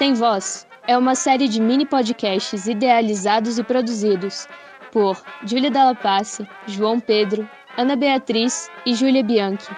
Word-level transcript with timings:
Sem 0.00 0.14
Voz 0.14 0.66
é 0.88 0.96
uma 0.96 1.14
série 1.14 1.46
de 1.46 1.60
mini 1.60 1.84
podcasts 1.84 2.66
idealizados 2.66 3.58
e 3.58 3.62
produzidos 3.62 4.48
por 4.90 5.22
Júlia 5.44 5.70
Dalla 5.70 5.94
Pace, 5.94 6.48
João 6.66 6.98
Pedro, 6.98 7.46
Ana 7.76 7.96
Beatriz 7.96 8.70
e 8.86 8.94
Júlia 8.94 9.22
Bianchi, 9.22 9.70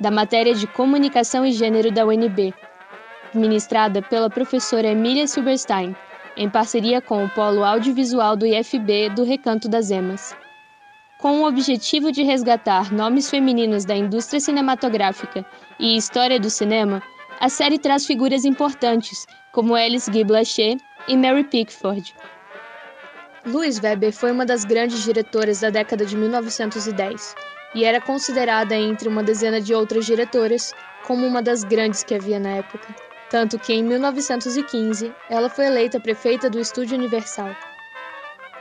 da 0.00 0.10
matéria 0.10 0.52
de 0.52 0.66
Comunicação 0.66 1.46
e 1.46 1.52
Gênero 1.52 1.92
da 1.92 2.04
UNB, 2.04 2.52
ministrada 3.32 4.02
pela 4.02 4.28
professora 4.28 4.88
Emília 4.88 5.28
Silberstein, 5.28 5.94
em 6.36 6.50
parceria 6.50 7.00
com 7.00 7.24
o 7.24 7.28
Polo 7.28 7.62
Audiovisual 7.62 8.34
do 8.34 8.44
IFB 8.44 9.10
do 9.10 9.22
Recanto 9.22 9.68
das 9.68 9.92
Emas. 9.92 10.34
Com 11.18 11.40
o 11.40 11.46
objetivo 11.46 12.10
de 12.10 12.24
resgatar 12.24 12.92
nomes 12.92 13.30
femininos 13.30 13.84
da 13.84 13.94
indústria 13.94 14.40
cinematográfica 14.40 15.46
e 15.78 15.96
história 15.96 16.40
do 16.40 16.50
cinema, 16.50 17.00
a 17.38 17.48
série 17.48 17.78
traz 17.78 18.04
figuras 18.04 18.44
importantes, 18.44 19.24
como 19.52 19.74
Alice 19.74 20.10
Guy 20.10 20.24
Blaché 20.24 20.78
e 21.06 21.16
Mary 21.16 21.44
Pickford. 21.44 22.14
Louise 23.44 23.80
Weber 23.82 24.12
foi 24.12 24.32
uma 24.32 24.46
das 24.46 24.64
grandes 24.64 25.02
diretoras 25.02 25.60
da 25.60 25.68
década 25.68 26.06
de 26.06 26.16
1910 26.16 27.34
e 27.74 27.84
era 27.84 28.00
considerada 28.00 28.74
entre 28.74 29.08
uma 29.08 29.22
dezena 29.22 29.60
de 29.60 29.74
outras 29.74 30.06
diretoras 30.06 30.72
como 31.04 31.26
uma 31.26 31.42
das 31.42 31.64
grandes 31.64 32.02
que 32.02 32.14
havia 32.14 32.38
na 32.38 32.50
época, 32.50 32.94
tanto 33.28 33.58
que 33.58 33.74
em 33.74 33.82
1915 33.82 35.12
ela 35.28 35.50
foi 35.50 35.66
eleita 35.66 36.00
prefeita 36.00 36.48
do 36.48 36.58
Estúdio 36.58 36.96
Universal. 36.96 37.54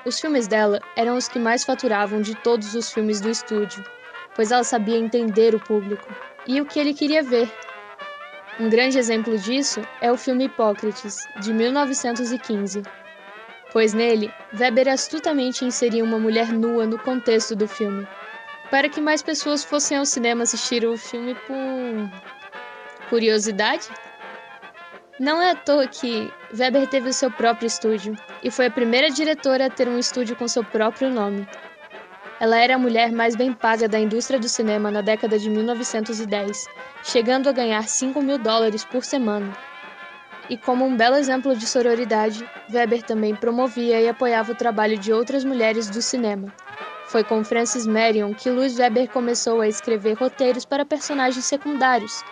Os 0.05 0.19
filmes 0.19 0.47
dela 0.47 0.81
eram 0.97 1.15
os 1.15 1.27
que 1.27 1.39
mais 1.39 1.63
faturavam 1.63 2.21
de 2.21 2.35
todos 2.35 2.73
os 2.73 2.91
filmes 2.91 3.21
do 3.21 3.29
estúdio, 3.29 3.83
pois 4.35 4.51
ela 4.51 4.63
sabia 4.63 4.97
entender 4.97 5.53
o 5.55 5.59
público 5.59 6.09
e 6.47 6.59
o 6.59 6.65
que 6.65 6.79
ele 6.79 6.93
queria 6.93 7.21
ver 7.21 7.49
um 8.61 8.69
grande 8.69 8.99
exemplo 8.99 9.35
disso 9.39 9.81
é 10.01 10.11
o 10.11 10.17
filme 10.17 10.45
Hipócrates, 10.45 11.27
de 11.41 11.51
1915, 11.51 12.83
pois 13.73 13.91
nele, 13.91 14.31
Weber 14.53 14.87
astutamente 14.87 15.65
inseria 15.65 16.03
uma 16.03 16.19
mulher 16.19 16.53
nua 16.53 16.85
no 16.85 16.99
contexto 16.99 17.55
do 17.55 17.67
filme, 17.67 18.07
para 18.69 18.87
que 18.87 19.01
mais 19.01 19.23
pessoas 19.23 19.63
fossem 19.63 19.97
ao 19.97 20.05
cinema 20.05 20.43
assistir 20.43 20.85
o 20.85 20.95
filme 20.95 21.33
por 21.47 23.09
curiosidade. 23.09 23.89
Não 25.19 25.41
é 25.41 25.51
à 25.51 25.55
toa 25.55 25.87
que 25.87 26.31
Weber 26.55 26.87
teve 26.87 27.09
o 27.09 27.13
seu 27.13 27.31
próprio 27.31 27.65
estúdio 27.65 28.15
e 28.43 28.51
foi 28.51 28.67
a 28.67 28.71
primeira 28.71 29.09
diretora 29.09 29.65
a 29.65 29.69
ter 29.71 29.87
um 29.87 29.97
estúdio 29.97 30.35
com 30.35 30.47
seu 30.47 30.63
próprio 30.63 31.09
nome. 31.09 31.47
Ela 32.41 32.57
era 32.57 32.73
a 32.73 32.79
mulher 32.79 33.11
mais 33.11 33.35
bem 33.35 33.53
paga 33.53 33.87
da 33.87 33.99
indústria 33.99 34.39
do 34.39 34.49
cinema 34.49 34.89
na 34.89 35.01
década 35.01 35.37
de 35.37 35.47
1910, 35.47 36.67
chegando 37.03 37.47
a 37.47 37.51
ganhar 37.51 37.87
5 37.87 38.19
mil 38.19 38.39
dólares 38.39 38.83
por 38.83 39.05
semana. 39.05 39.55
E 40.49 40.57
como 40.57 40.83
um 40.83 40.97
belo 40.97 41.17
exemplo 41.17 41.55
de 41.55 41.67
sororidade, 41.67 42.43
Weber 42.73 43.03
também 43.03 43.35
promovia 43.35 44.01
e 44.01 44.09
apoiava 44.09 44.53
o 44.53 44.55
trabalho 44.55 44.97
de 44.97 45.13
outras 45.13 45.45
mulheres 45.45 45.87
do 45.87 46.01
cinema. 46.01 46.51
Foi 47.05 47.23
com 47.23 47.43
Frances 47.43 47.85
Marion 47.85 48.33
que 48.33 48.49
Louis 48.49 48.75
Weber 48.79 49.07
começou 49.11 49.61
a 49.61 49.67
escrever 49.67 50.13
roteiros 50.13 50.65
para 50.65 50.83
personagens 50.83 51.45
secundários, 51.45 52.23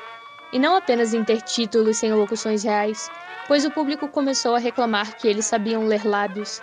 e 0.52 0.57
não 0.57 0.75
apenas 0.75 1.13
em 1.13 1.23
ter 1.23 1.43
títulos 1.43 1.97
sem 1.97 2.11
locuções 2.11 2.63
reais, 2.63 3.11
pois 3.47 3.63
o 3.63 3.69
público 3.69 4.07
começou 4.07 4.55
a 4.55 4.59
reclamar 4.59 5.15
que 5.17 5.27
eles 5.27 5.45
sabiam 5.45 5.85
ler 5.85 6.03
lábios, 6.03 6.59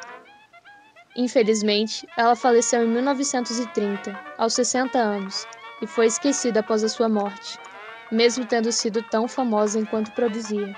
Infelizmente, 1.16 2.06
ela 2.14 2.36
faleceu 2.36 2.84
em 2.84 2.88
1930, 2.88 4.18
aos 4.36 4.52
60 4.52 4.98
anos, 4.98 5.46
e 5.80 5.86
foi 5.86 6.06
esquecida 6.06 6.60
após 6.60 6.84
a 6.84 6.88
sua 6.90 7.08
morte, 7.08 7.58
mesmo 8.12 8.44
tendo 8.44 8.70
sido 8.70 9.02
tão 9.02 9.26
famosa 9.26 9.78
enquanto 9.78 10.12
produzia. 10.12 10.76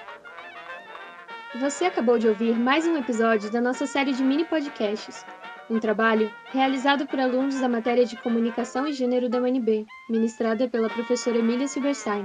Você 1.57 1.87
acabou 1.87 2.19
de 2.19 2.29
ouvir 2.29 2.57
mais 2.57 2.87
um 2.87 2.97
episódio 2.97 3.51
da 3.51 3.61
nossa 3.61 3.85
série 3.85 4.13
de 4.13 4.23
mini 4.23 4.45
podcasts, 4.45 5.27
um 5.69 5.81
trabalho 5.81 6.33
realizado 6.53 7.05
por 7.07 7.19
alunos 7.19 7.61
da 7.61 7.69
matéria 7.69 8.07
de 8.07 8.17
Comunicação 8.17 8.87
e 8.87 8.93
Gênero 8.93 9.29
da 9.29 9.39
UNB, 9.39 9.87
ministrada 10.09 10.69
pela 10.69 10.89
professora 10.89 11.39
Emília 11.39 11.67
Silberstein. 11.67 12.25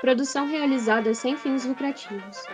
Produção 0.00 0.46
realizada 0.46 1.14
sem 1.14 1.36
fins 1.36 1.66
lucrativos. 1.66 2.46